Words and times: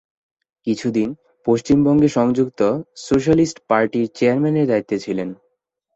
কিছুদিন 0.67 1.09
পশ্চিমবঙ্গে 1.45 2.09
সংযুক্ত 2.09 2.61
সোশ্যালিস্ট 3.05 3.57
পার্টির 3.67 4.05
চেয়ারম্যানের 4.15 4.65
দায়িত্বে 4.67 4.97
ছিলেন। 4.99 5.29